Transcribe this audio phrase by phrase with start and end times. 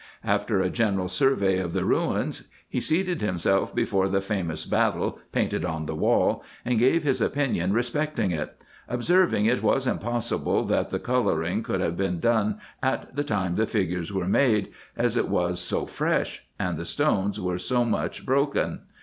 [0.23, 5.19] After a general survey of the ruins, he seated him self before the famous battle
[5.31, 10.87] painted on the wall, and gave his opinion respecting it; observing, it was impossible that
[10.87, 15.15] the co louring could have been done at the time the figures were made, as
[15.17, 18.79] it was so fresh, and the stones were so much broken.